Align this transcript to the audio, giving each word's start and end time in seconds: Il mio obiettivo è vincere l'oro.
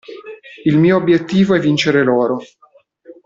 Il 0.65 0.79
mio 0.79 0.97
obiettivo 0.97 1.53
è 1.53 1.59
vincere 1.59 2.03
l'oro. 2.03 2.41